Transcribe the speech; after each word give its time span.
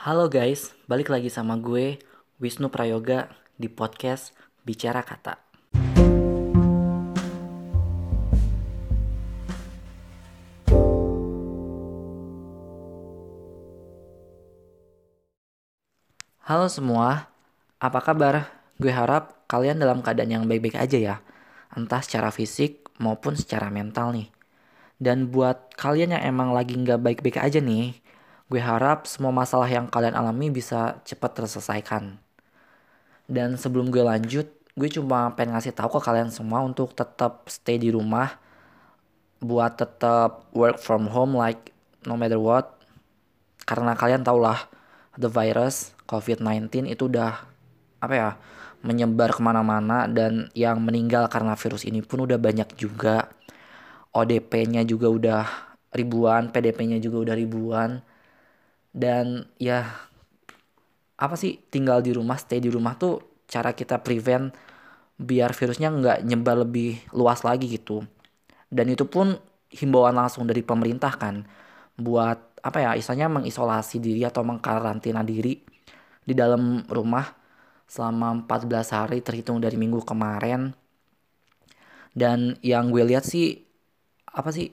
Halo 0.00 0.32
guys, 0.32 0.72
balik 0.88 1.12
lagi 1.12 1.28
sama 1.28 1.60
gue 1.60 2.00
Wisnu 2.40 2.72
Prayoga 2.72 3.36
di 3.60 3.68
podcast 3.68 4.32
Bicara 4.64 5.04
Kata. 5.04 5.36
Halo 16.48 16.72
semua, 16.72 17.28
apa 17.76 18.00
kabar? 18.00 18.48
Gue 18.80 18.96
harap 18.96 19.44
kalian 19.52 19.84
dalam 19.84 20.00
keadaan 20.00 20.32
yang 20.32 20.44
baik-baik 20.48 20.80
aja 20.80 20.96
ya, 20.96 21.16
entah 21.76 22.00
secara 22.00 22.32
fisik 22.32 22.88
maupun 22.96 23.36
secara 23.36 23.68
mental 23.68 24.16
nih. 24.16 24.32
Dan 24.96 25.28
buat 25.28 25.76
kalian 25.76 26.16
yang 26.16 26.24
emang 26.24 26.56
lagi 26.56 26.72
nggak 26.72 27.04
baik-baik 27.04 27.36
aja 27.36 27.60
nih, 27.60 28.00
gue 28.50 28.58
harap 28.58 29.06
semua 29.06 29.30
masalah 29.30 29.70
yang 29.70 29.86
kalian 29.86 30.18
alami 30.18 30.50
bisa 30.50 30.98
cepat 31.06 31.38
terselesaikan. 31.38 32.18
Dan 33.30 33.54
sebelum 33.54 33.94
gue 33.94 34.02
lanjut, 34.02 34.50
gue 34.74 34.88
cuma 34.90 35.30
pengen 35.38 35.54
ngasih 35.54 35.70
tahu 35.70 35.98
ke 35.98 36.00
kalian 36.02 36.34
semua 36.34 36.58
untuk 36.66 36.90
tetap 36.98 37.46
stay 37.46 37.78
di 37.78 37.94
rumah, 37.94 38.34
buat 39.38 39.78
tetap 39.78 40.50
work 40.50 40.82
from 40.82 41.06
home 41.06 41.38
like 41.38 41.70
no 42.02 42.18
matter 42.18 42.42
what. 42.42 42.74
Karena 43.62 43.94
kalian 43.94 44.26
tau 44.26 44.42
lah, 44.42 44.66
the 45.14 45.30
virus 45.30 45.94
COVID-19 46.10 46.90
itu 46.90 47.06
udah 47.06 47.46
apa 48.02 48.14
ya 48.16 48.30
menyebar 48.80 49.30
ke 49.36 49.40
mana-mana 49.44 50.08
dan 50.08 50.48
yang 50.56 50.80
meninggal 50.80 51.28
karena 51.28 51.54
virus 51.54 51.84
ini 51.84 52.00
pun 52.02 52.24
udah 52.26 52.40
banyak 52.40 52.74
juga. 52.74 53.30
ODP-nya 54.10 54.82
juga 54.82 55.06
udah 55.06 55.42
ribuan, 55.94 56.50
PDP-nya 56.50 56.98
juga 56.98 57.30
udah 57.30 57.36
ribuan. 57.38 58.02
Dan 58.90 59.46
ya 59.56 59.86
apa 61.20 61.34
sih 61.36 61.60
tinggal 61.70 62.00
di 62.00 62.16
rumah, 62.16 62.40
stay 62.40 62.58
di 62.58 62.72
rumah 62.72 62.96
tuh 62.96 63.44
cara 63.46 63.74
kita 63.76 64.00
prevent 64.00 64.54
biar 65.20 65.52
virusnya 65.52 65.92
nggak 65.92 66.18
nyebar 66.24 66.64
lebih 66.64 66.96
luas 67.12 67.44
lagi 67.44 67.68
gitu. 67.68 68.02
Dan 68.70 68.88
itu 68.88 69.04
pun 69.04 69.36
himbauan 69.70 70.16
langsung 70.16 70.48
dari 70.48 70.64
pemerintah 70.64 71.14
kan 71.14 71.44
buat 72.00 72.58
apa 72.64 72.78
ya 72.80 72.90
istilahnya 72.96 73.28
mengisolasi 73.28 74.00
diri 74.00 74.24
atau 74.24 74.42
mengkarantina 74.42 75.20
diri 75.20 75.60
di 76.24 76.32
dalam 76.32 76.84
rumah 76.88 77.24
selama 77.90 78.46
14 78.46 78.96
hari 78.96 79.18
terhitung 79.20 79.60
dari 79.60 79.76
minggu 79.76 80.00
kemarin. 80.06 80.72
Dan 82.10 82.58
yang 82.64 82.90
gue 82.90 83.04
lihat 83.06 83.22
sih 83.28 83.60
apa 84.30 84.50
sih 84.54 84.70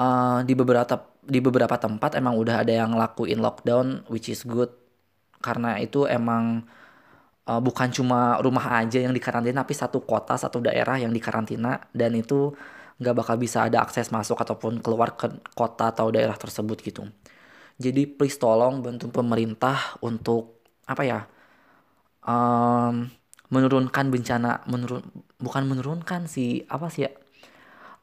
uh, 0.00 0.40
di 0.46 0.52
beberapa 0.56 0.96
di 1.26 1.38
beberapa 1.42 1.76
tempat 1.76 2.14
emang 2.16 2.38
udah 2.38 2.62
ada 2.62 2.72
yang 2.72 2.94
lakuin 2.94 3.42
lockdown 3.42 4.06
which 4.12 4.30
is 4.30 4.46
good 4.46 4.70
karena 5.42 5.76
itu 5.82 6.06
emang 6.06 6.64
uh, 7.48 7.60
bukan 7.60 7.90
cuma 7.90 8.38
rumah 8.40 8.82
aja 8.82 9.02
yang 9.02 9.12
dikarantina 9.14 9.62
tapi 9.66 9.74
satu 9.74 10.02
kota 10.06 10.38
satu 10.38 10.62
daerah 10.62 10.98
yang 11.00 11.10
dikarantina 11.10 11.82
dan 11.90 12.14
itu 12.14 12.54
nggak 12.96 13.14
bakal 13.16 13.36
bisa 13.36 13.68
ada 13.68 13.84
akses 13.84 14.08
masuk 14.08 14.40
ataupun 14.40 14.80
keluar 14.80 15.14
ke 15.20 15.28
kota 15.52 15.92
atau 15.92 16.08
daerah 16.08 16.32
tersebut 16.36 16.80
gitu. 16.80 17.04
Jadi 17.76 18.08
please 18.08 18.40
tolong 18.40 18.80
bantu 18.80 19.12
pemerintah 19.12 20.00
untuk 20.00 20.64
apa 20.88 21.02
ya 21.04 21.20
um, 22.24 23.04
menurunkan 23.52 24.06
bencana 24.10 24.64
menurun 24.66 25.02
bukan 25.38 25.62
menurunkan 25.68 26.24
sih 26.26 26.64
apa 26.66 26.88
sih 26.88 27.04
ya 27.06 27.12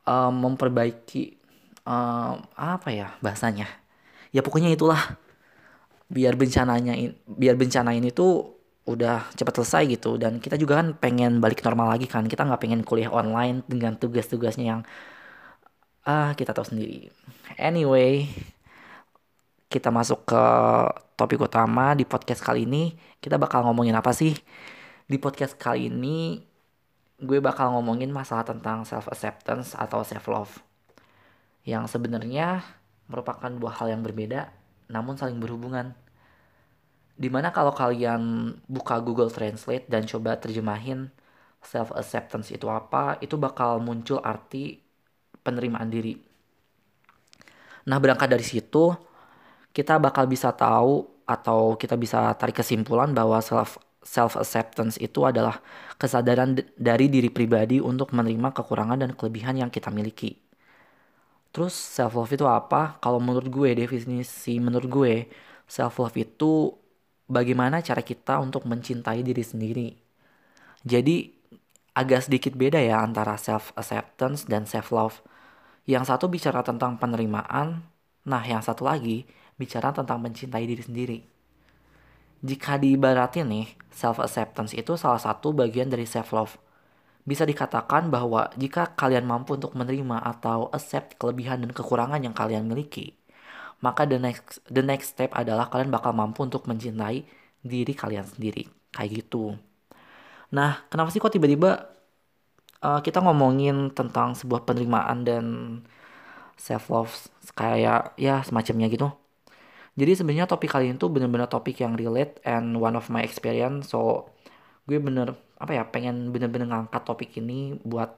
um, 0.08 0.46
memperbaiki 0.46 1.43
um, 1.88 2.36
apa 2.58 2.90
ya 2.92 3.16
bahasanya 3.20 3.68
ya 4.36 4.42
pokoknya 4.44 4.74
itulah 4.74 5.00
biar 6.12 6.36
bencananya 6.36 6.94
biar 7.26 7.56
bencana 7.58 7.96
ini 7.96 8.14
tuh 8.14 8.60
udah 8.84 9.32
cepat 9.40 9.64
selesai 9.64 9.84
gitu 9.96 10.20
dan 10.20 10.44
kita 10.44 10.60
juga 10.60 10.84
kan 10.84 10.92
pengen 11.00 11.40
balik 11.40 11.64
normal 11.64 11.96
lagi 11.96 12.04
kan 12.04 12.28
kita 12.28 12.44
nggak 12.44 12.60
pengen 12.60 12.82
kuliah 12.84 13.08
online 13.08 13.64
dengan 13.64 13.96
tugas-tugasnya 13.96 14.66
yang 14.68 14.82
ah 16.04 16.36
kita 16.36 16.52
tahu 16.52 16.68
sendiri 16.68 17.08
anyway 17.56 18.28
kita 19.74 19.90
masuk 19.90 20.30
ke 20.30 20.44
topik 21.18 21.42
utama 21.42 21.98
di 21.98 22.06
podcast 22.06 22.46
kali 22.46 22.70
ini. 22.70 22.94
Kita 23.18 23.42
bakal 23.42 23.66
ngomongin 23.66 23.98
apa 23.98 24.14
sih? 24.14 24.38
Di 25.10 25.18
podcast 25.18 25.58
kali 25.58 25.90
ini 25.90 26.46
gue 27.18 27.40
bakal 27.42 27.74
ngomongin 27.74 28.14
masalah 28.14 28.46
tentang 28.46 28.86
self 28.86 29.10
acceptance 29.10 29.74
atau 29.74 30.06
self 30.06 30.30
love. 30.30 30.54
Yang 31.64 31.96
sebenarnya 31.96 32.64
merupakan 33.08 33.52
dua 33.52 33.72
hal 33.76 33.92
yang 33.96 34.04
berbeda 34.04 34.52
namun 34.92 35.16
saling 35.16 35.40
berhubungan. 35.40 35.96
Di 37.14 37.30
mana 37.30 37.54
kalau 37.54 37.72
kalian 37.72 38.54
buka 38.66 39.00
Google 39.00 39.30
Translate 39.30 39.86
dan 39.88 40.04
coba 40.10 40.38
terjemahin 40.38 41.14
self 41.64 41.94
acceptance 41.96 42.52
itu 42.52 42.68
apa, 42.68 43.18
itu 43.24 43.40
bakal 43.40 43.80
muncul 43.80 44.20
arti 44.20 44.82
penerimaan 45.46 45.88
diri. 45.88 46.20
Nah, 47.88 48.00
berangkat 48.00 48.32
dari 48.32 48.44
situ, 48.44 48.96
kita 49.76 50.00
bakal 50.00 50.28
bisa 50.28 50.52
tahu 50.56 51.04
atau 51.24 51.76
kita 51.80 51.96
bisa 51.96 52.32
tarik 52.36 52.60
kesimpulan 52.60 53.12
bahwa 53.16 53.40
self 53.40 53.80
self 54.04 54.36
acceptance 54.36 55.00
itu 55.00 55.24
adalah 55.24 55.64
kesadaran 55.96 56.60
dari 56.76 57.08
diri 57.08 57.32
pribadi 57.32 57.80
untuk 57.80 58.12
menerima 58.12 58.52
kekurangan 58.52 59.00
dan 59.00 59.12
kelebihan 59.16 59.56
yang 59.64 59.72
kita 59.72 59.88
miliki. 59.88 60.36
Terus 61.54 61.74
self 61.78 62.18
love 62.18 62.34
itu 62.34 62.46
apa? 62.50 62.98
Kalau 63.04 63.22
menurut 63.22 63.48
gue 63.48 63.70
definisi 63.78 64.58
menurut 64.58 64.90
gue 64.90 65.14
self 65.70 66.02
love 66.02 66.18
itu 66.18 66.74
bagaimana 67.30 67.80
cara 67.86 68.02
kita 68.02 68.42
untuk 68.42 68.66
mencintai 68.66 69.22
diri 69.22 69.44
sendiri. 69.46 69.90
Jadi 70.84 71.30
agak 71.94 72.26
sedikit 72.26 72.58
beda 72.58 72.82
ya 72.82 73.06
antara 73.06 73.38
self 73.38 73.70
acceptance 73.78 74.50
dan 74.50 74.66
self 74.66 74.90
love. 74.90 75.22
Yang 75.86 76.16
satu 76.16 76.26
bicara 76.32 76.64
tentang 76.64 76.96
penerimaan, 76.98 77.84
nah 78.24 78.44
yang 78.44 78.64
satu 78.64 78.88
lagi 78.88 79.28
bicara 79.60 79.92
tentang 79.94 80.18
mencintai 80.24 80.66
diri 80.66 80.84
sendiri. 80.84 81.20
Jika 82.44 82.76
diibaratin 82.76 83.48
nih, 83.48 83.68
self-acceptance 83.88 84.76
itu 84.76 85.00
salah 85.00 85.20
satu 85.20 85.56
bagian 85.56 85.88
dari 85.88 86.04
self-love. 86.04 86.60
Bisa 87.24 87.48
dikatakan 87.48 88.12
bahwa 88.12 88.52
jika 88.60 88.92
kalian 89.00 89.24
mampu 89.24 89.56
untuk 89.56 89.80
menerima 89.80 90.20
atau 90.20 90.68
accept 90.76 91.16
kelebihan 91.16 91.64
dan 91.64 91.72
kekurangan 91.72 92.20
yang 92.20 92.36
kalian 92.36 92.68
miliki, 92.68 93.16
maka 93.80 94.04
the 94.04 94.20
next 94.20 94.60
the 94.68 94.84
next 94.84 95.16
step 95.16 95.32
adalah 95.32 95.72
kalian 95.72 95.92
bakal 95.92 96.12
mampu 96.12 96.44
untuk 96.44 96.68
mencintai 96.68 97.24
diri 97.64 97.94
kalian 97.96 98.28
sendiri. 98.28 98.68
Kayak 98.92 99.24
gitu. 99.24 99.56
Nah, 100.52 100.84
kenapa 100.92 101.10
sih 101.10 101.24
kok 101.24 101.32
tiba-tiba 101.32 101.90
uh, 102.84 103.00
kita 103.00 103.24
ngomongin 103.24 103.96
tentang 103.96 104.36
sebuah 104.36 104.68
penerimaan 104.68 105.24
dan 105.26 105.46
self 106.60 106.92
love 106.92 107.14
kayak 107.56 108.14
ya 108.20 108.44
semacamnya 108.44 108.92
gitu? 108.92 109.10
Jadi 109.94 110.12
sebenarnya 110.18 110.50
topik 110.50 110.74
kali 110.74 110.90
ini 110.90 110.98
tuh 110.98 111.14
bener-bener 111.14 111.46
topik 111.46 111.78
yang 111.80 111.94
relate 111.94 112.42
and 112.44 112.78
one 112.78 112.98
of 112.98 113.08
my 113.14 113.22
experience. 113.22 113.94
So 113.94 114.30
gue 114.90 114.98
bener 115.00 115.38
apa 115.64 115.72
ya 115.80 115.84
pengen 115.88 116.30
bener-bener 116.36 116.68
ngangkat 116.68 117.02
topik 117.08 117.32
ini 117.40 117.80
buat 117.88 118.12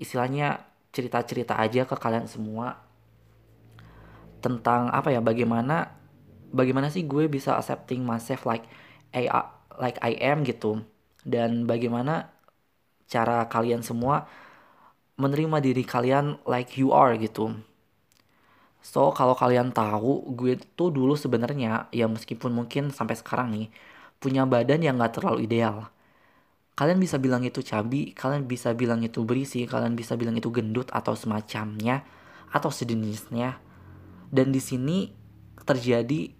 istilahnya 0.00 0.64
cerita-cerita 0.94 1.60
aja 1.60 1.84
ke 1.84 1.96
kalian 1.98 2.24
semua 2.24 2.80
tentang 4.40 4.88
apa 4.94 5.12
ya 5.12 5.20
bagaimana 5.20 5.92
bagaimana 6.54 6.88
sih 6.88 7.04
gue 7.04 7.28
bisa 7.28 7.58
accepting 7.60 8.00
myself 8.06 8.46
like 8.48 8.64
I 9.12 9.28
like 9.76 9.98
I 10.00 10.16
am 10.24 10.46
gitu 10.46 10.80
dan 11.26 11.68
bagaimana 11.68 12.32
cara 13.10 13.44
kalian 13.50 13.84
semua 13.84 14.24
menerima 15.18 15.58
diri 15.60 15.82
kalian 15.84 16.40
like 16.46 16.78
you 16.80 16.94
are 16.94 17.12
gitu 17.18 17.58
So 18.82 19.10
kalau 19.18 19.34
kalian 19.34 19.68
tahu, 19.74 20.32
gue 20.38 20.56
tuh 20.78 20.88
dulu 20.94 21.14
sebenarnya 21.18 21.90
ya 21.92 22.06
meskipun 22.08 22.50
mungkin 22.54 22.94
sampai 22.94 23.16
sekarang 23.18 23.48
nih 23.54 23.66
punya 24.22 24.42
badan 24.48 24.80
yang 24.86 24.96
gak 25.02 25.20
terlalu 25.20 25.46
ideal. 25.46 25.90
Kalian 26.78 27.02
bisa 27.02 27.18
bilang 27.18 27.42
itu 27.42 27.58
cabi, 27.58 28.14
kalian 28.14 28.46
bisa 28.46 28.70
bilang 28.78 29.02
itu 29.02 29.26
berisi, 29.26 29.66
kalian 29.66 29.98
bisa 29.98 30.14
bilang 30.14 30.38
itu 30.38 30.46
gendut 30.54 30.86
atau 30.94 31.18
semacamnya 31.18 32.06
atau 32.54 32.70
sejenisnya. 32.70 33.58
Dan 34.30 34.54
di 34.54 34.62
sini 34.62 35.10
terjadi 35.66 36.30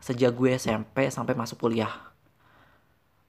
sejak 0.00 0.32
gue 0.32 0.56
SMP 0.56 1.12
sampai 1.12 1.36
masuk 1.36 1.60
kuliah. 1.68 1.92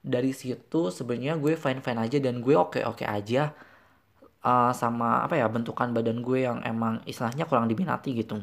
Dari 0.00 0.32
situ 0.32 0.88
sebenarnya 0.88 1.36
gue 1.36 1.52
fine 1.60 1.84
fine 1.84 2.00
aja 2.00 2.16
dan 2.16 2.40
gue 2.40 2.56
oke 2.56 2.80
oke 2.80 3.04
aja 3.04 3.52
uh, 4.40 4.72
sama 4.72 5.20
apa 5.24 5.36
ya 5.36 5.48
bentukan 5.52 5.92
badan 5.92 6.24
gue 6.24 6.48
yang 6.48 6.64
emang 6.64 7.04
istilahnya 7.04 7.44
kurang 7.48 7.68
diminati 7.68 8.12
gitu 8.16 8.40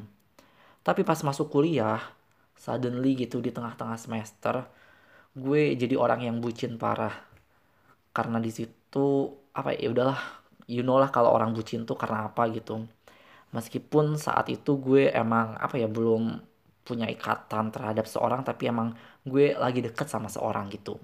tapi 0.82 1.06
pas 1.06 1.18
masuk 1.22 1.54
kuliah, 1.54 2.02
suddenly 2.58 3.14
gitu 3.14 3.38
di 3.38 3.54
tengah-tengah 3.54 3.98
semester, 4.02 4.66
gue 5.38 5.78
jadi 5.78 5.94
orang 5.94 6.26
yang 6.26 6.38
bucin 6.42 6.82
parah. 6.82 7.14
Karena 8.16 8.38
di 8.46 8.52
situ 8.52 9.32
apa 9.56 9.70
ya 9.76 9.88
udahlah, 9.94 10.20
you 10.68 10.82
know 10.84 10.98
lah 11.02 11.10
kalau 11.16 11.32
orang 11.38 11.52
bucin 11.56 11.84
tuh 11.90 11.96
karena 12.02 12.28
apa 12.28 12.44
gitu. 12.52 12.88
Meskipun 13.56 14.16
saat 14.20 14.48
itu 14.56 14.72
gue 14.80 15.12
emang 15.12 15.48
apa 15.60 15.76
ya 15.82 15.88
belum 15.92 16.40
punya 16.88 17.08
ikatan 17.16 17.70
terhadap 17.76 18.06
seorang 18.10 18.42
tapi 18.48 18.64
emang 18.74 18.96
gue 19.28 19.46
lagi 19.64 19.80
deket 19.86 20.08
sama 20.12 20.28
seorang 20.32 20.68
gitu. 20.76 20.98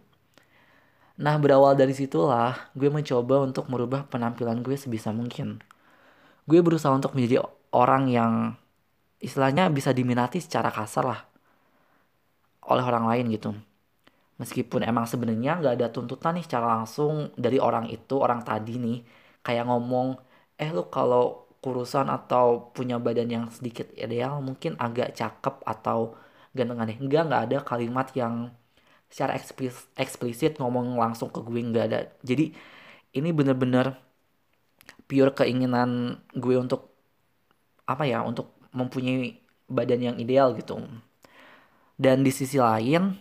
Nah 1.17 1.35
berawal 1.41 1.73
dari 1.73 1.93
situlah 1.97 2.53
gue 2.77 2.89
mencoba 2.93 3.41
untuk 3.47 3.65
merubah 3.71 4.05
penampilan 4.11 4.61
gue 4.65 4.75
sebisa 4.77 5.09
mungkin. 5.19 5.59
Gue 6.49 6.59
berusaha 6.65 6.93
untuk 6.93 7.13
menjadi 7.17 7.43
orang 7.73 8.03
yang 8.11 8.33
istilahnya 9.19 9.69
bisa 9.73 9.91
diminati 9.91 10.39
secara 10.39 10.69
kasar 10.69 11.05
lah 11.05 11.21
oleh 12.67 12.83
orang 12.83 13.05
lain 13.09 13.25
gitu 13.33 13.51
meskipun 14.41 14.81
emang 14.89 15.05
sebenarnya 15.11 15.51
nggak 15.59 15.73
ada 15.77 15.87
tuntutan 15.95 16.31
nih 16.37 16.45
secara 16.47 16.67
langsung 16.77 17.13
dari 17.45 17.57
orang 17.67 17.85
itu 17.95 18.13
orang 18.25 18.41
tadi 18.49 18.71
nih 18.85 18.97
kayak 19.45 19.63
ngomong 19.69 20.07
eh 20.61 20.69
lu 20.75 20.83
kalau 20.95 21.21
kurusan 21.63 22.07
atau 22.17 22.45
punya 22.75 22.95
badan 23.05 23.29
yang 23.35 23.45
sedikit 23.55 23.87
ideal 23.97 24.33
mungkin 24.47 24.71
agak 24.85 25.07
cakep 25.19 25.55
atau 25.73 25.99
ganteng 26.55 26.79
aneh 26.83 26.97
enggak 27.03 27.21
nggak 27.27 27.41
ada 27.49 27.57
kalimat 27.69 28.07
yang 28.21 28.33
secara 29.11 29.33
eksplisit, 29.39 29.87
eksplisit 30.03 30.51
ngomong 30.61 30.87
langsung 31.03 31.29
ke 31.35 31.39
gue 31.47 31.61
nggak 31.69 31.85
ada. 31.89 31.99
Jadi 32.29 32.45
ini 33.17 33.29
bener-bener 33.37 33.95
pure 35.07 35.31
keinginan 35.39 36.19
gue 36.35 36.55
untuk 36.59 36.81
apa 37.87 38.03
ya 38.11 38.19
untuk 38.23 38.47
mempunyai 38.75 39.39
badan 39.67 40.01
yang 40.07 40.15
ideal 40.23 40.53
gitu. 40.59 40.75
Dan 41.97 42.21
di 42.21 42.29
sisi 42.29 42.61
lain 42.61 43.17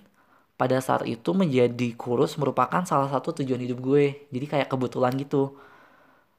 pada 0.60 0.78
saat 0.86 1.04
itu 1.14 1.30
menjadi 1.36 1.88
kurus 2.02 2.32
merupakan 2.40 2.82
salah 2.90 3.08
satu 3.12 3.28
tujuan 3.42 3.60
hidup 3.64 3.78
gue. 3.88 4.04
Jadi 4.34 4.46
kayak 4.52 4.68
kebetulan 4.72 5.12
gitu. 5.22 5.56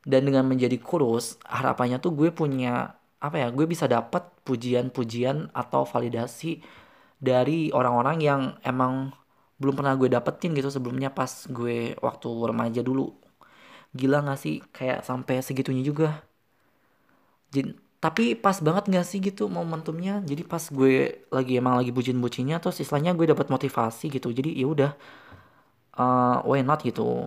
Dan 0.07 0.21
dengan 0.27 0.45
menjadi 0.47 0.77
kurus, 0.79 1.35
harapannya 1.43 1.97
tuh 1.99 2.11
gue 2.19 2.29
punya 2.31 2.95
apa 3.19 3.35
ya? 3.41 3.47
Gue 3.51 3.65
bisa 3.73 3.85
dapat 3.91 4.23
pujian-pujian 4.47 5.51
atau 5.51 5.83
validasi 5.83 6.63
dari 7.19 7.69
orang-orang 7.73 8.17
yang 8.23 8.41
emang 8.63 8.93
belum 9.61 9.75
pernah 9.79 9.93
gue 9.99 10.09
dapetin 10.15 10.51
gitu 10.57 10.69
sebelumnya 10.73 11.09
pas 11.19 11.31
gue 11.49 11.97
waktu 12.05 12.29
remaja 12.49 12.81
dulu. 12.85 13.03
Gila 13.97 14.17
gak 14.27 14.39
sih 14.43 14.55
kayak 14.75 14.99
sampai 15.09 15.35
segitunya 15.47 15.83
juga. 15.89 16.07
Tapi 17.97 18.37
pas 18.37 18.57
banget 18.61 18.93
gak 18.93 19.05
sih 19.09 19.17
gitu 19.17 19.49
momentumnya? 19.49 20.21
Jadi 20.21 20.45
pas 20.45 20.61
gue 20.69 21.25
lagi 21.33 21.57
emang 21.57 21.81
lagi 21.81 21.89
bucin-bucinnya 21.89 22.61
terus 22.61 22.77
istilahnya 22.77 23.17
gue 23.17 23.25
dapat 23.33 23.49
motivasi 23.49 24.13
gitu. 24.13 24.29
Jadi 24.29 24.53
ya 24.53 24.67
udah 24.69 24.91
uh, 25.97 26.37
why 26.45 26.61
not 26.61 26.85
gitu. 26.85 27.25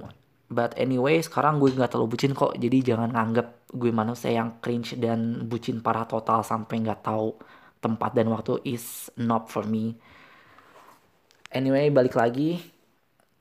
But 0.50 0.74
anyway 0.78 1.18
sekarang 1.22 1.58
gue 1.58 1.74
nggak 1.74 1.90
terlalu 1.94 2.14
bucin 2.14 2.32
kok. 2.38 2.54
Jadi 2.54 2.78
jangan 2.86 3.10
nganggep 3.10 3.74
gue 3.74 3.90
manusia 3.90 4.30
yang 4.30 4.62
cringe 4.62 4.94
dan 4.98 5.46
bucin 5.50 5.82
parah 5.82 6.06
total 6.06 6.46
sampai 6.46 6.82
nggak 6.86 7.02
tahu 7.02 7.34
tempat 7.82 8.10
dan 8.14 8.30
waktu 8.30 8.62
is 8.62 9.10
not 9.18 9.50
for 9.50 9.66
me. 9.66 9.98
Anyway 11.50 11.90
balik 11.90 12.14
lagi. 12.14 12.62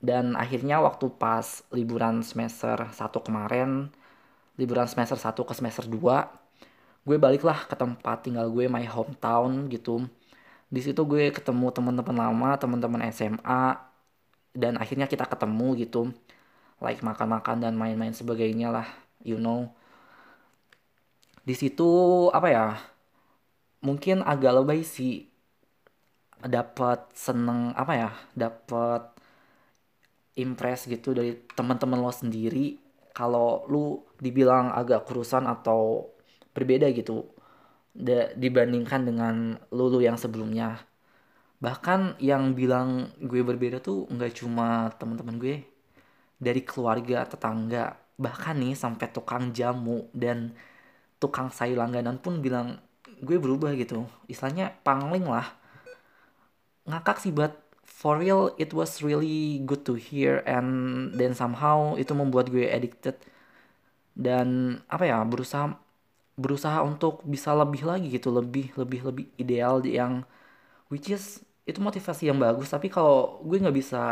Dan 0.00 0.32
akhirnya 0.32 0.80
waktu 0.80 1.12
pas 1.14 1.60
liburan 1.76 2.24
semester 2.24 2.88
1 2.88 2.96
kemarin 3.20 3.92
liburan 4.56 4.88
semester 4.88 5.16
1 5.16 5.36
ke 5.36 5.52
semester 5.56 5.84
2 5.88 6.39
gue 7.06 7.16
baliklah 7.16 7.64
ke 7.66 7.74
tempat 7.76 8.26
tinggal 8.28 8.46
gue 8.52 8.68
my 8.68 8.84
hometown 8.86 9.66
gitu. 9.72 10.06
Di 10.70 10.80
situ 10.84 11.02
gue 11.02 11.34
ketemu 11.34 11.72
teman-teman 11.74 12.16
lama 12.16 12.50
teman-teman 12.60 13.02
SMA 13.10 13.62
dan 14.54 14.78
akhirnya 14.78 15.06
kita 15.10 15.24
ketemu 15.26 15.68
gitu. 15.82 16.12
Like 16.80 17.04
makan-makan 17.04 17.60
dan 17.64 17.74
main-main 17.76 18.12
sebagainya 18.14 18.68
lah 18.72 18.88
you 19.24 19.36
know. 19.40 19.72
Di 21.44 21.54
situ 21.56 21.90
apa 22.30 22.48
ya 22.52 22.66
mungkin 23.80 24.20
agak 24.20 24.60
lebay 24.60 24.84
sih 24.84 25.24
dapat 26.40 27.12
seneng 27.12 27.76
apa 27.76 27.92
ya 27.96 28.10
dapat 28.32 29.12
impress 30.40 30.88
gitu 30.88 31.12
dari 31.12 31.36
teman-teman 31.52 32.00
lo 32.00 32.12
sendiri. 32.12 32.78
Kalau 33.10 33.66
lu 33.66 34.00
dibilang 34.22 34.70
agak 34.72 35.04
kurusan 35.04 35.44
atau 35.44 36.08
berbeda 36.56 36.90
gitu. 36.94 37.30
Da, 37.90 38.30
dibandingkan 38.38 39.02
dengan 39.02 39.58
lulu 39.74 39.98
yang 39.98 40.14
sebelumnya. 40.14 40.78
Bahkan 41.60 42.22
yang 42.22 42.54
bilang 42.54 43.12
gue 43.20 43.42
berbeda 43.42 43.82
tuh 43.82 44.06
nggak 44.08 44.32
cuma 44.40 44.88
teman-teman 44.96 45.36
gue 45.36 45.56
dari 46.40 46.64
keluarga 46.64 47.28
tetangga 47.28 48.00
bahkan 48.16 48.56
nih 48.56 48.72
sampai 48.72 49.12
tukang 49.12 49.52
jamu 49.52 50.08
dan 50.16 50.56
tukang 51.20 51.52
sayur 51.52 51.76
langganan 51.80 52.16
pun 52.16 52.40
bilang 52.40 52.80
gue 53.20 53.36
berubah 53.36 53.76
gitu. 53.76 54.08
Istilahnya 54.24 54.72
pangling 54.80 55.28
lah. 55.28 55.52
Ngakak 56.88 57.20
sih 57.20 57.32
but 57.34 57.60
for 57.84 58.16
real 58.16 58.56
it 58.56 58.72
was 58.72 59.04
really 59.04 59.60
good 59.68 59.84
to 59.84 59.98
hear 59.98 60.40
and 60.48 61.12
then 61.18 61.36
somehow 61.36 61.92
itu 62.00 62.16
membuat 62.16 62.48
gue 62.48 62.64
addicted. 62.70 63.20
Dan 64.16 64.80
apa 64.88 65.04
ya 65.04 65.20
berusaha 65.28 65.76
berusaha 66.42 66.78
untuk 66.90 67.14
bisa 67.34 67.50
lebih 67.62 67.82
lagi 67.90 68.06
gitu 68.16 68.28
lebih 68.38 68.72
lebih 68.80 69.00
lebih 69.08 69.26
ideal 69.42 69.74
yang 69.84 70.12
which 70.92 71.08
is 71.12 71.24
itu 71.68 71.78
motivasi 71.88 72.22
yang 72.30 72.38
bagus. 72.40 72.68
Tapi 72.74 72.88
kalau 72.90 73.40
gue 73.46 73.56
nggak 73.62 73.76
bisa 73.76 74.02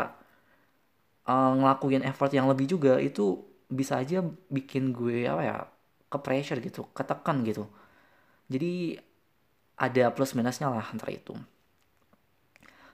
uh, 1.27 1.51
ngelakuin 1.57 2.03
effort 2.09 2.31
yang 2.37 2.47
lebih 2.51 2.65
juga 2.73 2.97
itu 3.01 3.23
bisa 3.69 4.01
aja 4.01 4.25
bikin 4.49 4.83
gue 4.97 5.29
apa 5.29 5.41
ya 5.45 5.57
ke 6.11 6.17
pressure 6.25 6.59
gitu 6.63 6.81
ketekan 6.97 7.37
gitu. 7.45 7.63
Jadi 8.53 8.97
ada 9.79 10.05
plus 10.15 10.33
minusnya 10.37 10.67
lah 10.73 10.85
antara 10.93 11.11
itu. 11.15 11.33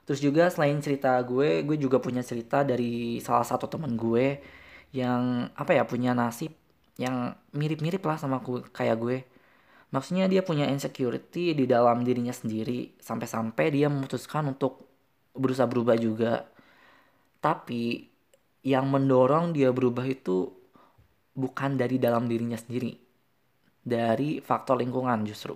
Terus 0.05 0.19
juga 0.21 0.43
selain 0.53 0.77
cerita 0.85 1.17
gue 1.25 1.65
gue 1.65 1.77
juga 1.81 1.97
punya 1.97 2.21
cerita 2.21 2.61
dari 2.61 3.17
salah 3.25 3.45
satu 3.45 3.65
temen 3.65 3.97
gue 3.97 4.37
yang 4.93 5.49
apa 5.57 5.71
ya 5.77 5.83
punya 5.89 6.13
nasib 6.13 6.53
yang 6.95 7.35
mirip-mirip 7.51 8.01
lah 8.03 8.19
sama 8.19 8.39
gue 8.39 8.63
kayak 8.71 8.97
gue. 8.99 9.17
Maksudnya 9.91 10.27
dia 10.27 10.43
punya 10.43 10.67
insecurity 10.67 11.55
di 11.55 11.65
dalam 11.67 12.03
dirinya 12.03 12.33
sendiri 12.35 12.99
sampai-sampai 12.99 13.65
dia 13.71 13.87
memutuskan 13.87 14.51
untuk 14.51 14.83
berusaha 15.35 15.67
berubah 15.67 15.95
juga. 15.95 16.43
Tapi 17.39 18.09
yang 18.65 18.89
mendorong 18.89 19.53
dia 19.53 19.69
berubah 19.69 20.03
itu 20.07 20.49
bukan 21.35 21.77
dari 21.77 21.99
dalam 22.01 22.25
dirinya 22.25 22.57
sendiri 22.57 23.05
dari 23.85 24.41
faktor 24.41 24.81
lingkungan 24.81 25.21
justru. 25.29 25.53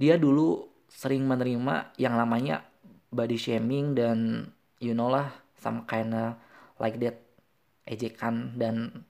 Dia 0.00 0.16
dulu 0.16 0.64
sering 0.88 1.28
menerima 1.28 1.92
yang 2.00 2.16
namanya 2.16 2.64
body 3.12 3.36
shaming 3.36 3.92
dan 3.92 4.48
you 4.80 4.96
know 4.96 5.12
lah 5.12 5.28
some 5.60 5.84
kinda 5.84 6.40
like 6.80 6.96
that 6.96 7.20
ejekan 7.84 8.56
dan 8.56 9.04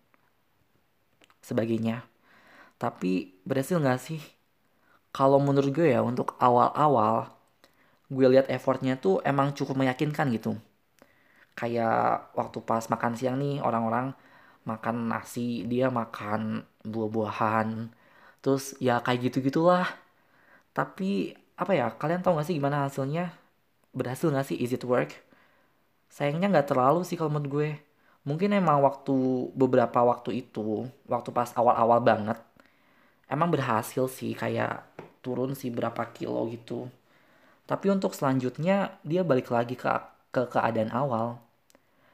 sebagainya. 1.49 2.05
Tapi 2.77 3.41
berhasil 3.49 3.81
gak 3.81 4.01
sih? 4.05 4.21
Kalau 5.17 5.41
menurut 5.41 5.73
gue 5.73 5.89
ya 5.97 6.01
untuk 6.05 6.37
awal-awal 6.39 7.33
gue 8.09 8.27
lihat 8.29 8.47
effortnya 8.53 8.95
tuh 9.01 9.21
emang 9.25 9.53
cukup 9.57 9.77
meyakinkan 9.81 10.29
gitu. 10.37 10.57
Kayak 11.59 12.31
waktu 12.39 12.59
pas 12.63 12.85
makan 12.93 13.13
siang 13.19 13.37
nih 13.43 13.59
orang-orang 13.65 14.15
makan 14.69 14.97
nasi, 15.11 15.65
dia 15.67 15.89
makan 15.89 16.63
buah-buahan. 16.85 17.91
Terus 18.45 18.77
ya 18.79 19.01
kayak 19.05 19.33
gitu-gitulah. 19.33 19.89
Tapi 20.77 21.35
apa 21.59 21.73
ya, 21.75 21.87
kalian 22.01 22.23
tau 22.23 22.39
gak 22.39 22.47
sih 22.49 22.57
gimana 22.59 22.87
hasilnya? 22.87 23.35
Berhasil 23.97 24.29
gak 24.31 24.47
sih? 24.49 24.57
Is 24.61 24.73
it 24.77 24.85
work? 24.87 25.11
Sayangnya 26.13 26.49
gak 26.61 26.69
terlalu 26.73 27.03
sih 27.09 27.17
kalau 27.19 27.33
menurut 27.35 27.51
gue 27.51 27.71
mungkin 28.29 28.51
emang 28.61 28.85
waktu 28.85 29.17
beberapa 29.57 30.01
waktu 30.11 30.31
itu 30.45 30.85
waktu 31.13 31.29
pas 31.33 31.49
awal-awal 31.57 32.01
banget 32.05 32.39
emang 33.33 33.49
berhasil 33.55 34.05
sih 34.09 34.33
kayak 34.37 34.85
turun 35.25 35.53
sih 35.61 35.69
berapa 35.69 36.03
kilo 36.17 36.49
gitu. 36.49 36.89
Tapi 37.69 37.87
untuk 37.93 38.17
selanjutnya 38.17 38.97
dia 39.05 39.21
balik 39.31 39.53
lagi 39.53 39.77
ke 39.77 39.89
ke 40.33 40.43
keadaan 40.49 40.89
awal. 40.93 41.37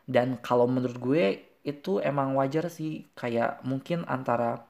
Dan 0.04 0.36
kalau 0.42 0.66
menurut 0.68 0.98
gue 0.98 1.24
itu 1.64 2.02
emang 2.02 2.34
wajar 2.36 2.68
sih 2.68 3.06
kayak 3.16 3.64
mungkin 3.64 4.04
antara 4.04 4.66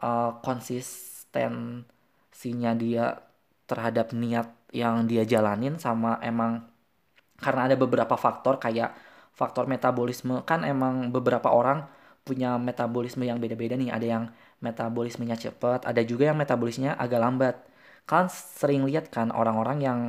uh, 0.00 0.38
konsistensinya 0.44 2.72
dia 2.78 3.18
terhadap 3.66 4.14
niat 4.14 4.46
yang 4.70 5.06
dia 5.10 5.26
jalanin 5.26 5.78
sama 5.82 6.22
emang 6.22 6.62
karena 7.42 7.66
ada 7.72 7.76
beberapa 7.76 8.16
faktor 8.16 8.58
kayak 8.62 8.94
faktor 9.38 9.64
metabolisme. 9.68 10.42
Kan 10.48 10.64
emang 10.64 11.12
beberapa 11.14 11.52
orang 11.52 11.86
punya 12.26 12.58
metabolisme 12.58 13.22
yang 13.22 13.38
beda-beda 13.38 13.76
nih. 13.78 13.92
Ada 13.92 14.06
yang 14.18 14.24
metabolismenya 14.64 15.36
cepat 15.36 15.84
ada 15.84 16.00
juga 16.02 16.32
yang 16.32 16.38
metabolismenya 16.40 16.96
agak 16.96 17.20
lambat. 17.20 17.56
Kalian 18.08 18.28
sering 18.32 18.82
lihat 18.88 19.12
kan 19.12 19.28
orang-orang 19.34 19.78
yang 19.84 20.00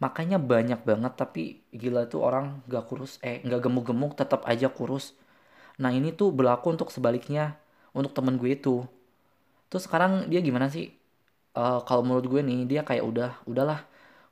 makanya 0.00 0.38
banyak 0.40 0.80
banget 0.86 1.12
tapi 1.18 1.60
gila 1.74 2.08
tuh 2.08 2.20
orang 2.24 2.62
gak 2.70 2.86
kurus. 2.88 3.18
Eh 3.20 3.42
gak 3.44 3.60
gemuk-gemuk 3.66 4.14
tetap 4.16 4.46
aja 4.48 4.70
kurus. 4.70 5.12
Nah 5.82 5.90
ini 5.92 6.14
tuh 6.14 6.30
berlaku 6.32 6.72
untuk 6.76 6.88
sebaliknya 6.94 7.58
untuk 7.96 8.12
temen 8.16 8.36
gue 8.40 8.54
itu. 8.54 8.86
Terus 9.70 9.86
sekarang 9.86 10.28
dia 10.30 10.40
gimana 10.44 10.68
sih? 10.70 10.92
Uh, 11.54 11.82
kalau 11.88 12.02
menurut 12.06 12.26
gue 12.30 12.40
nih 12.44 12.60
dia 12.70 12.80
kayak 12.86 13.04
udah 13.04 13.30
udahlah. 13.50 13.80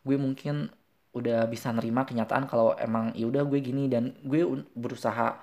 Gue 0.07 0.17
mungkin 0.21 0.71
udah 1.17 1.49
bisa 1.49 1.73
nerima 1.73 2.05
kenyataan 2.05 2.45
kalau 2.47 2.77
emang 2.77 3.17
ya 3.17 3.27
udah 3.27 3.43
gue 3.49 3.59
gini 3.65 3.89
dan 3.89 4.13
gue 4.23 4.45
berusaha 4.77 5.41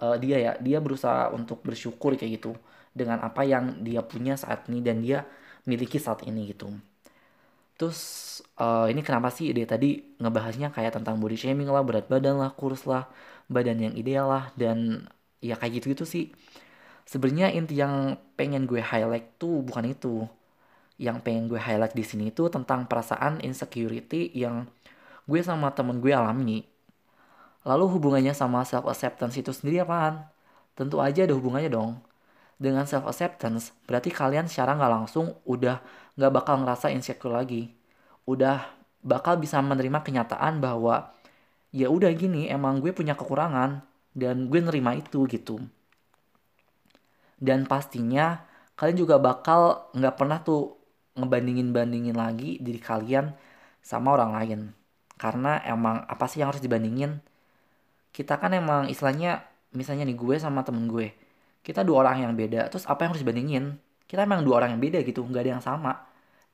uh, 0.00 0.16
dia 0.20 0.36
ya 0.36 0.52
dia 0.60 0.78
berusaha 0.78 1.32
untuk 1.32 1.64
bersyukur 1.64 2.14
kayak 2.14 2.40
gitu 2.40 2.52
dengan 2.92 3.20
apa 3.24 3.44
yang 3.44 3.84
dia 3.84 4.00
punya 4.04 4.36
saat 4.36 4.68
ini 4.68 4.80
dan 4.84 5.00
dia 5.04 5.24
miliki 5.68 6.00
saat 6.00 6.24
ini 6.24 6.52
gitu. 6.52 6.72
Terus 7.76 8.00
uh, 8.56 8.88
ini 8.88 9.04
kenapa 9.04 9.28
sih 9.28 9.52
dia 9.52 9.68
tadi 9.68 10.00
ngebahasnya 10.16 10.72
kayak 10.72 10.96
tentang 10.96 11.20
body 11.20 11.36
shaming 11.36 11.68
lah 11.68 11.84
berat 11.84 12.08
badan 12.08 12.40
lah 12.40 12.50
kurus 12.56 12.88
lah 12.88 13.04
badan 13.52 13.76
yang 13.76 13.94
ideal 14.00 14.32
lah 14.32 14.48
dan 14.56 15.04
ya 15.44 15.60
kayak 15.60 15.82
gitu 15.82 15.92
gitu 15.92 16.04
sih. 16.08 16.24
Sebenarnya 17.06 17.52
inti 17.54 17.78
yang 17.78 18.18
pengen 18.34 18.64
gue 18.66 18.80
highlight 18.80 19.36
tuh 19.36 19.60
bukan 19.60 19.92
itu. 19.92 20.24
Yang 20.96 21.16
pengen 21.24 21.44
gue 21.52 21.60
highlight 21.60 21.92
di 21.92 22.04
sini 22.04 22.32
itu 22.32 22.48
tentang 22.48 22.88
perasaan 22.88 23.44
insecurity 23.44 24.32
yang 24.32 24.64
gue 25.26 25.40
sama 25.42 25.74
temen 25.74 25.98
gue 25.98 26.14
alami. 26.14 26.62
Lalu 27.66 27.84
hubungannya 27.98 28.30
sama 28.30 28.62
self 28.62 28.86
acceptance 28.86 29.34
itu 29.34 29.50
sendiri 29.50 29.82
apaan? 29.82 30.22
Tentu 30.78 31.02
aja 31.02 31.26
ada 31.26 31.34
hubungannya 31.34 31.66
dong. 31.66 31.98
Dengan 32.56 32.86
self 32.86 33.10
acceptance 33.10 33.74
berarti 33.90 34.14
kalian 34.14 34.46
secara 34.46 34.78
nggak 34.78 34.92
langsung 35.02 35.34
udah 35.44 35.82
nggak 36.14 36.32
bakal 36.32 36.62
ngerasa 36.62 36.94
insecure 36.94 37.34
lagi. 37.34 37.74
Udah 38.22 38.70
bakal 39.02 39.42
bisa 39.42 39.58
menerima 39.58 39.98
kenyataan 40.06 40.62
bahwa 40.62 41.10
ya 41.74 41.90
udah 41.90 42.10
gini 42.14 42.46
emang 42.46 42.78
gue 42.78 42.94
punya 42.94 43.18
kekurangan 43.18 43.82
dan 44.14 44.46
gue 44.46 44.60
nerima 44.62 44.94
itu 44.94 45.26
gitu. 45.26 45.58
Dan 47.36 47.66
pastinya 47.66 48.46
kalian 48.78 48.96
juga 48.96 49.18
bakal 49.18 49.90
nggak 49.92 50.14
pernah 50.14 50.38
tuh 50.40 50.78
ngebandingin 51.18 51.74
bandingin 51.74 52.14
lagi 52.16 52.62
diri 52.62 52.78
kalian 52.78 53.34
sama 53.82 54.14
orang 54.14 54.32
lain 54.38 54.60
karena 55.22 55.60
emang 55.64 56.04
apa 56.06 56.24
sih 56.30 56.40
yang 56.40 56.48
harus 56.52 56.62
dibandingin? 56.64 57.20
Kita 58.16 58.40
kan 58.40 58.50
emang 58.56 58.88
istilahnya 58.92 59.44
misalnya 59.76 60.04
nih 60.08 60.16
gue 60.16 60.36
sama 60.40 60.64
temen 60.64 60.88
gue 60.88 61.12
kita 61.66 61.82
dua 61.82 62.06
orang 62.06 62.16
yang 62.22 62.32
beda 62.38 62.70
terus 62.70 62.86
apa 62.86 63.02
yang 63.02 63.10
harus 63.10 63.22
dibandingin? 63.26 63.64
Kita 64.06 64.22
emang 64.22 64.46
dua 64.46 64.62
orang 64.62 64.78
yang 64.78 64.82
beda 64.86 65.02
gitu 65.02 65.26
nggak 65.26 65.42
ada 65.42 65.52
yang 65.58 65.64
sama. 65.64 65.92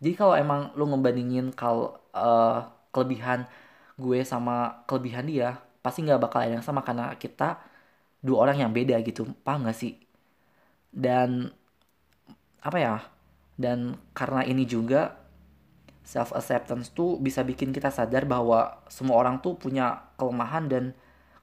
Jadi 0.00 0.14
kalau 0.16 0.34
emang 0.34 0.72
lu 0.78 0.88
ngebandingin 0.88 1.52
kalau 1.52 2.00
uh, 2.16 2.64
kelebihan 2.94 3.44
gue 4.00 4.24
sama 4.24 4.84
kelebihan 4.88 5.28
dia 5.28 5.60
pasti 5.84 6.00
nggak 6.06 6.20
bakal 6.24 6.40
ada 6.40 6.56
yang 6.56 6.64
sama 6.64 6.80
karena 6.80 7.12
kita 7.20 7.60
dua 8.24 8.48
orang 8.48 8.56
yang 8.64 8.72
beda 8.72 8.96
gitu 9.04 9.28
paham 9.44 9.68
gak 9.68 9.76
sih? 9.76 10.00
Dan 10.92 11.52
apa 12.62 12.78
ya 12.78 12.96
dan 13.58 13.98
karena 14.14 14.42
ini 14.46 14.64
juga 14.64 15.21
self 16.02 16.34
acceptance 16.34 16.90
tuh 16.90 17.18
bisa 17.22 17.46
bikin 17.46 17.70
kita 17.70 17.88
sadar 17.94 18.26
bahwa 18.26 18.82
semua 18.90 19.16
orang 19.22 19.38
tuh 19.38 19.54
punya 19.54 20.02
kelemahan 20.18 20.66
dan 20.66 20.84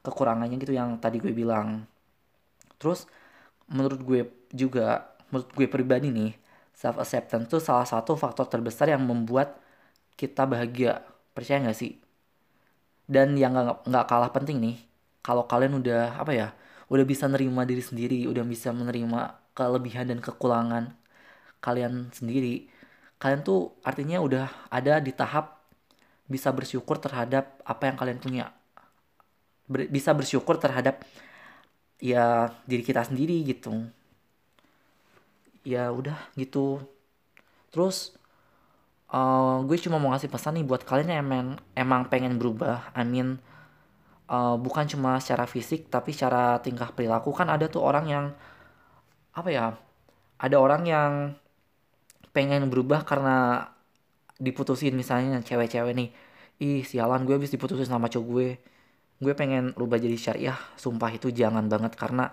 kekurangannya 0.04 0.58
gitu 0.60 0.76
yang 0.76 1.00
tadi 1.00 1.20
gue 1.24 1.32
bilang. 1.32 1.88
Terus 2.80 3.08
menurut 3.72 4.00
gue 4.04 4.22
juga 4.52 5.12
menurut 5.32 5.50
gue 5.56 5.68
pribadi 5.70 6.10
nih 6.12 6.32
self 6.76 7.00
acceptance 7.00 7.48
itu 7.52 7.58
salah 7.64 7.88
satu 7.88 8.16
faktor 8.16 8.48
terbesar 8.48 8.92
yang 8.92 9.04
membuat 9.04 9.60
kita 10.20 10.44
bahagia. 10.48 11.04
Percaya 11.36 11.64
nggak 11.64 11.78
sih? 11.78 11.96
Dan 13.10 13.36
yang 13.40 13.56
nggak 13.56 13.90
nggak 13.90 14.06
kalah 14.08 14.32
penting 14.36 14.60
nih 14.62 14.78
kalau 15.24 15.46
kalian 15.46 15.80
udah 15.84 16.20
apa 16.20 16.32
ya 16.34 16.48
udah 16.90 17.06
bisa 17.06 17.30
nerima 17.30 17.64
diri 17.70 17.84
sendiri 17.84 18.26
udah 18.26 18.44
bisa 18.48 18.74
menerima 18.74 19.38
kelebihan 19.54 20.10
dan 20.10 20.20
kekurangan 20.24 20.96
kalian 21.62 22.10
sendiri 22.16 22.66
kalian 23.20 23.44
tuh 23.44 23.76
artinya 23.84 24.24
udah 24.24 24.48
ada 24.72 25.04
di 25.04 25.12
tahap 25.12 25.60
bisa 26.30 26.54
bersyukur 26.56 27.02
terhadap 27.02 27.60
apa 27.68 27.84
yang 27.92 27.98
kalian 28.00 28.20
punya. 28.24 28.46
Ber, 29.68 29.86
bisa 29.92 30.16
bersyukur 30.16 30.56
terhadap 30.58 31.04
ya 32.00 32.54
diri 32.64 32.82
kita 32.86 33.04
sendiri 33.04 33.44
gitu. 33.44 33.92
Ya 35.68 35.92
udah 35.92 36.16
gitu. 36.40 36.80
Terus 37.76 38.16
uh, 39.12 39.60
gue 39.68 39.78
cuma 39.84 40.00
mau 40.00 40.16
ngasih 40.16 40.32
pesan 40.32 40.62
nih 40.62 40.66
buat 40.66 40.88
kalian 40.88 41.10
yang 41.12 41.22
emang 41.28 41.48
emang 41.76 42.02
pengen 42.08 42.40
berubah. 42.40 42.94
I 42.96 43.04
mean 43.04 43.42
uh, 44.32 44.56
bukan 44.56 44.88
cuma 44.88 45.20
secara 45.20 45.44
fisik 45.44 45.92
tapi 45.92 46.16
secara 46.16 46.64
tingkah 46.64 46.96
perilaku. 46.96 47.36
Kan 47.36 47.52
ada 47.52 47.68
tuh 47.68 47.84
orang 47.84 48.06
yang 48.08 48.26
apa 49.36 49.50
ya 49.52 49.66
ada 50.40 50.58
orang 50.58 50.84
yang 50.88 51.12
pengen 52.32 52.70
berubah 52.70 53.04
karena 53.04 53.70
diputusin 54.40 54.96
misalnya 54.96 55.44
cewek-cewek 55.44 55.94
nih 55.94 56.10
ih 56.60 56.84
sialan 56.84 57.24
gue 57.28 57.36
habis 57.40 57.52
diputusin 57.52 57.88
sama 57.88 58.12
cowok 58.12 58.28
gue. 58.28 58.50
Gue 59.20 59.34
pengen 59.36 59.76
berubah 59.76 60.00
jadi 60.00 60.16
syariah 60.16 60.60
sumpah 60.80 61.12
itu 61.12 61.28
jangan 61.32 61.68
banget 61.68 61.96
karena 62.00 62.32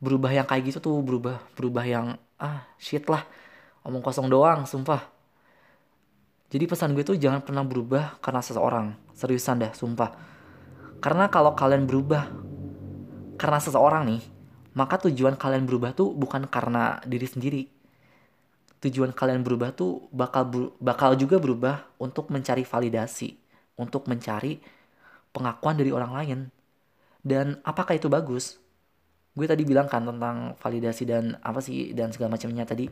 berubah 0.00 0.32
yang 0.32 0.48
kayak 0.48 0.72
gitu 0.72 0.78
tuh 0.80 0.96
berubah 1.04 1.40
berubah 1.56 1.84
yang 1.84 2.06
ah 2.40 2.64
shit 2.76 3.08
lah 3.08 3.24
omong 3.84 4.00
kosong 4.04 4.28
doang 4.28 4.64
sumpah. 4.64 5.04
Jadi 6.48 6.64
pesan 6.70 6.94
gue 6.94 7.04
tuh 7.04 7.18
jangan 7.18 7.42
pernah 7.42 7.66
berubah 7.66 8.20
karena 8.22 8.40
seseorang 8.40 8.94
seriusan 9.16 9.60
dah 9.64 9.72
sumpah. 9.74 10.10
Karena 11.02 11.28
kalau 11.28 11.52
kalian 11.52 11.84
berubah 11.84 12.30
karena 13.36 13.58
seseorang 13.60 14.08
nih 14.08 14.22
maka 14.74 14.98
tujuan 15.06 15.38
kalian 15.38 15.66
berubah 15.68 15.94
tuh 15.94 16.10
bukan 16.14 16.50
karena 16.50 16.98
diri 17.06 17.26
sendiri 17.26 17.62
tujuan 18.84 19.16
kalian 19.16 19.40
berubah 19.40 19.72
tuh 19.72 20.12
bakal 20.12 20.76
bakal 20.78 21.16
juga 21.16 21.40
berubah 21.40 21.88
untuk 21.96 22.28
mencari 22.28 22.62
validasi 22.62 23.44
untuk 23.78 24.06
mencari 24.06 24.58
pengakuan 25.34 25.74
dari 25.74 25.90
orang 25.90 26.12
lain. 26.14 26.38
Dan 27.24 27.58
apakah 27.66 27.98
itu 27.98 28.06
bagus? 28.06 28.60
Gue 29.34 29.50
tadi 29.50 29.66
bilang 29.66 29.90
kan 29.90 30.06
tentang 30.06 30.54
validasi 30.60 31.02
dan 31.08 31.34
apa 31.42 31.58
sih 31.58 31.90
dan 31.96 32.14
segala 32.14 32.38
macamnya 32.38 32.62
tadi. 32.62 32.86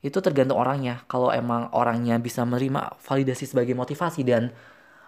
Itu 0.00 0.20
tergantung 0.24 0.60
orangnya. 0.60 1.04
Kalau 1.10 1.28
emang 1.32 1.68
orangnya 1.76 2.16
bisa 2.20 2.44
menerima 2.48 2.96
validasi 3.00 3.44
sebagai 3.50 3.76
motivasi 3.76 4.24
dan 4.24 4.52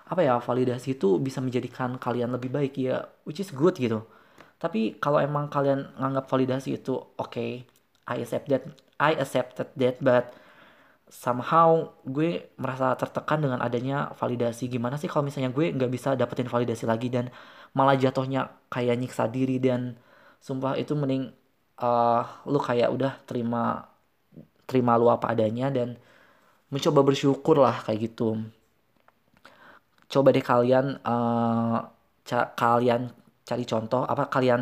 apa 0.07 0.23
ya 0.23 0.39
validasi 0.39 0.95
itu 1.01 1.19
bisa 1.19 1.43
menjadikan 1.43 1.99
kalian 1.99 2.31
lebih 2.31 2.53
baik 2.53 2.79
ya 2.79 3.09
which 3.25 3.41
is 3.41 3.51
good 3.55 3.77
gitu. 3.81 4.05
Tapi 4.57 4.97
kalau 5.01 5.21
emang 5.21 5.53
kalian 5.53 5.97
nganggap 6.01 6.29
validasi 6.33 6.81
itu 6.81 6.97
oke, 6.97 7.17
okay, 7.17 7.65
I 8.07 8.17
accept 8.23 8.47
that, 8.53 8.63
I 9.01 9.13
accepted 9.19 9.69
that, 9.81 9.97
but 10.03 10.25
somehow 11.25 11.69
gue 12.07 12.51
merasa 12.63 12.95
tertekan 13.01 13.39
dengan 13.45 13.61
adanya 13.63 14.11
validasi. 14.21 14.67
Gimana 14.75 14.97
sih 15.01 15.09
kalau 15.11 15.25
misalnya 15.29 15.51
gue 15.55 15.67
nggak 15.77 15.91
bisa 15.97 16.09
dapetin 16.21 16.49
validasi 16.51 16.85
lagi 16.93 17.09
dan 17.15 17.31
malah 17.79 17.95
jatuhnya 17.99 18.41
kayak 18.75 18.95
nyiksa 19.01 19.25
diri 19.31 19.57
dan 19.63 19.95
sumpah 20.43 20.75
itu 20.83 20.93
mending 20.99 21.31
uh, 21.83 22.23
lu 22.51 22.59
kayak 22.69 22.89
udah 22.97 23.13
terima 23.29 23.87
terima 24.69 24.93
lu 25.01 25.07
apa 25.11 25.27
adanya 25.35 25.67
dan 25.77 25.89
mencoba 26.73 27.01
bersyukur 27.09 27.57
lah 27.65 27.77
kayak 27.87 28.01
gitu. 28.13 28.39
Coba 30.13 30.29
deh 30.35 30.45
kalian 30.45 31.03
uh, 31.03 31.79
ca 32.29 32.39
kalian 32.55 33.11
cari 33.49 33.65
contoh 33.67 34.03
apa 34.07 34.27
kalian 34.35 34.61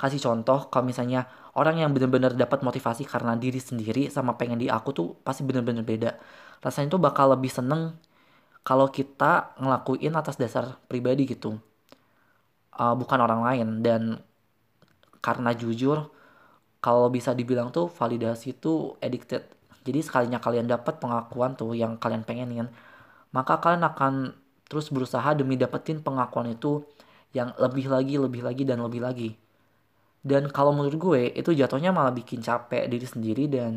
kasih 0.00 0.20
contoh 0.20 0.58
kalau 0.72 0.84
misalnya 0.90 1.28
orang 1.58 1.76
yang 1.82 1.90
bener-bener 1.92 2.32
dapat 2.32 2.64
motivasi 2.64 3.04
karena 3.04 3.36
diri 3.36 3.60
sendiri 3.60 4.08
sama 4.08 4.36
pengen 4.40 4.58
di 4.60 4.68
aku 4.72 4.90
tuh 4.96 5.08
pasti 5.20 5.42
bener-bener 5.44 5.84
beda. 5.84 6.16
Rasanya 6.64 6.96
tuh 6.96 7.02
bakal 7.02 7.34
lebih 7.34 7.52
seneng 7.52 7.96
kalau 8.62 8.88
kita 8.88 9.56
ngelakuin 9.58 10.14
atas 10.16 10.36
dasar 10.40 10.78
pribadi 10.86 11.28
gitu. 11.28 11.58
Uh, 12.72 12.94
bukan 12.96 13.18
orang 13.20 13.42
lain. 13.44 13.68
Dan 13.84 14.02
karena 15.20 15.52
jujur 15.52 16.08
kalau 16.82 17.08
bisa 17.12 17.36
dibilang 17.36 17.70
tuh 17.74 17.86
validasi 17.90 18.56
itu 18.58 18.96
addicted. 19.04 19.44
Jadi 19.82 20.00
sekalinya 20.02 20.38
kalian 20.38 20.70
dapat 20.70 21.02
pengakuan 21.02 21.58
tuh 21.58 21.74
yang 21.74 21.98
kalian 21.98 22.22
pengenin 22.24 22.70
maka 23.32 23.58
kalian 23.58 23.84
akan 23.88 24.12
terus 24.68 24.92
berusaha 24.92 25.32
demi 25.36 25.56
dapetin 25.56 26.00
pengakuan 26.04 26.52
itu 26.52 26.84
yang 27.32 27.56
lebih 27.56 27.88
lagi 27.88 28.20
lebih 28.20 28.44
lagi 28.44 28.62
dan 28.68 28.84
lebih 28.84 29.00
lagi 29.00 29.28
dan 30.30 30.42
kalau 30.56 30.70
menurut 30.76 30.96
gue 31.06 31.22
itu 31.40 31.50
jatuhnya 31.60 31.90
malah 31.96 32.14
bikin 32.14 32.40
capek 32.48 32.82
diri 32.92 33.06
sendiri 33.14 33.44
dan 33.50 33.72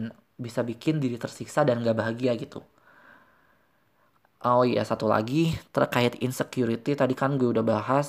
bisa 0.45 0.61
bikin 0.69 0.95
diri 1.03 1.17
tersiksa 1.23 1.59
dan 1.67 1.81
gak 1.85 1.97
bahagia 2.01 2.31
gitu. 2.43 2.59
Oh 4.45 4.61
iya 4.71 4.83
satu 4.85 5.05
lagi 5.13 5.57
terkait 5.75 6.13
insecurity 6.25 6.91
tadi 7.01 7.13
kan 7.21 7.31
gue 7.39 7.49
udah 7.53 7.65
bahas. 7.65 8.07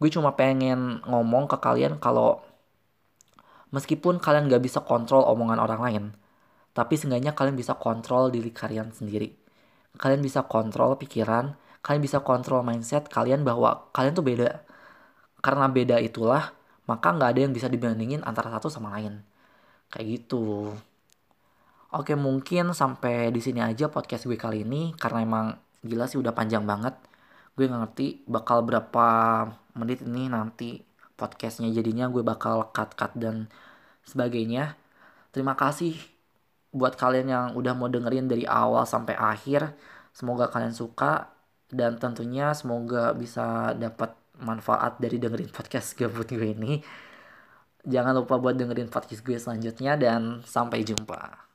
Gue 0.00 0.10
cuma 0.14 0.30
pengen 0.40 1.02
ngomong 1.10 1.44
ke 1.52 1.56
kalian 1.66 1.94
kalau 2.04 2.28
meskipun 3.74 4.14
kalian 4.24 4.48
gak 4.52 4.62
bisa 4.64 4.80
kontrol 4.84 5.22
omongan 5.28 5.58
orang 5.60 5.80
lain, 5.86 6.04
tapi 6.76 6.94
seenggaknya 7.00 7.32
kalian 7.38 7.56
bisa 7.58 7.74
kontrol 7.76 8.30
diri 8.32 8.50
kalian 8.52 8.88
sendiri. 8.94 9.28
Kalian 9.98 10.22
bisa 10.24 10.44
kontrol 10.46 10.96
pikiran, 11.00 11.56
kalian 11.84 12.02
bisa 12.04 12.18
kontrol 12.24 12.62
mindset 12.66 13.08
kalian 13.10 13.42
bahwa 13.48 13.90
kalian 13.96 14.14
tuh 14.18 14.26
beda. 14.26 14.50
Karena 15.44 15.66
beda 15.70 15.96
itulah 16.02 16.52
maka 16.88 17.12
nggak 17.14 17.30
ada 17.36 17.40
yang 17.44 17.52
bisa 17.52 17.68
dibandingin 17.68 18.24
antara 18.24 18.48
satu 18.48 18.72
sama 18.72 18.96
lain. 18.96 19.20
Kayak 19.92 20.06
gitu. 20.08 20.72
Oke 21.92 22.12
mungkin 22.16 22.72
sampai 22.76 23.32
di 23.32 23.40
sini 23.40 23.60
aja 23.64 23.88
podcast 23.88 24.28
gue 24.28 24.36
kali 24.36 24.64
ini 24.64 24.92
karena 24.96 25.24
emang 25.24 25.46
gila 25.84 26.04
sih 26.08 26.20
udah 26.20 26.32
panjang 26.32 26.64
banget. 26.64 26.96
Gue 27.56 27.68
nggak 27.68 27.80
ngerti 27.84 28.06
bakal 28.28 28.64
berapa 28.64 29.06
menit 29.76 30.04
ini 30.04 30.28
nanti 30.32 30.80
podcastnya 31.16 31.70
jadinya 31.72 32.08
gue 32.12 32.22
bakal 32.24 32.72
cut 32.72 32.92
cut 32.96 33.12
dan 33.16 33.48
sebagainya. 34.04 34.76
Terima 35.32 35.54
kasih 35.56 35.96
buat 36.72 36.96
kalian 36.96 37.28
yang 37.28 37.46
udah 37.56 37.72
mau 37.76 37.88
dengerin 37.88 38.28
dari 38.28 38.44
awal 38.48 38.84
sampai 38.84 39.16
akhir. 39.16 39.72
Semoga 40.12 40.48
kalian 40.52 40.74
suka 40.76 41.30
dan 41.68 42.00
tentunya 42.00 42.52
semoga 42.56 43.12
bisa 43.12 43.76
dapat 43.76 44.17
manfaat 44.42 44.98
dari 45.02 45.18
dengerin 45.18 45.50
podcast 45.50 45.94
gabut 45.98 46.28
gue 46.28 46.54
ini. 46.54 46.82
Jangan 47.88 48.12
lupa 48.12 48.36
buat 48.36 48.58
dengerin 48.58 48.90
podcast 48.90 49.22
gue 49.24 49.38
selanjutnya 49.38 49.96
dan 49.96 50.42
sampai 50.44 50.84
jumpa 50.84 51.47